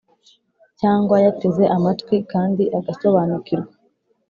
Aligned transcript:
cyangwa 0.79 1.15
yateze 1.25 1.63
amatwi 1.75 2.15
kandi 2.31 2.63
agasobanukirwa. 2.77 3.71